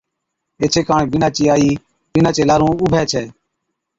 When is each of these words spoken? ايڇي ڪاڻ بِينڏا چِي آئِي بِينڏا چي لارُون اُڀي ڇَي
ايڇي 0.61 0.81
ڪاڻ 0.89 1.01
بِينڏا 1.11 1.29
چِي 1.35 1.43
آئِي 1.53 1.69
بِينڏا 2.11 2.31
چي 2.35 2.43
لارُون 2.49 2.73
اُڀي 2.83 3.03
ڇَي 3.11 3.25